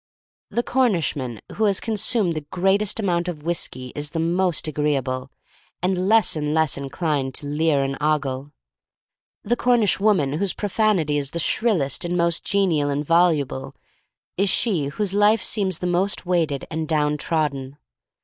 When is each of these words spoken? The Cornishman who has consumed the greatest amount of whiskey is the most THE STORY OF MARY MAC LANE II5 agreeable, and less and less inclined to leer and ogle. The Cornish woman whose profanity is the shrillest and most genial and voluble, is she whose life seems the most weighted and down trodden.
The 0.49 0.63
Cornishman 0.63 1.41
who 1.57 1.65
has 1.65 1.79
consumed 1.79 2.33
the 2.33 2.41
greatest 2.49 2.99
amount 2.99 3.27
of 3.27 3.43
whiskey 3.43 3.93
is 3.95 4.09
the 4.09 4.19
most 4.19 4.65
THE 4.65 4.71
STORY 4.71 4.95
OF 4.95 5.05
MARY 5.05 5.19
MAC 5.19 5.19
LANE 5.19 5.19
II5 5.21 5.23
agreeable, 5.27 5.31
and 5.99 6.09
less 6.09 6.35
and 6.35 6.53
less 6.55 6.75
inclined 6.75 7.35
to 7.35 7.45
leer 7.45 7.83
and 7.83 7.97
ogle. 8.01 8.51
The 9.43 9.55
Cornish 9.55 9.99
woman 9.99 10.33
whose 10.39 10.55
profanity 10.55 11.19
is 11.19 11.29
the 11.29 11.37
shrillest 11.37 12.03
and 12.03 12.17
most 12.17 12.43
genial 12.43 12.89
and 12.89 13.05
voluble, 13.05 13.75
is 14.37 14.49
she 14.49 14.85
whose 14.87 15.13
life 15.13 15.43
seems 15.43 15.77
the 15.77 15.85
most 15.85 16.25
weighted 16.25 16.65
and 16.71 16.87
down 16.87 17.17
trodden. 17.17 17.77